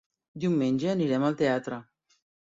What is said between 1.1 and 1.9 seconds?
al teatre.